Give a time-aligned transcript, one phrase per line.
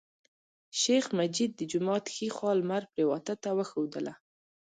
[0.81, 4.13] شیخ مجید د جومات ښی خوا لمر پریواته ته وښودله.